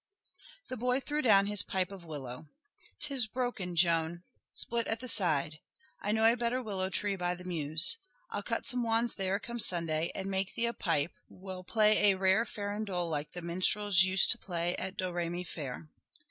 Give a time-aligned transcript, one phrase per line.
[0.69, 2.49] The boy threw down his pipe of willow.
[2.97, 5.59] "'Tis broken, Joan, split at the side.
[6.01, 7.99] I know a better willow tree by the Meuse.
[8.31, 12.17] I'll cut some wands there come Sunday, and make thee a pipe will play a
[12.17, 15.87] rare farandole like the minstrels used to play at Domremy Fair."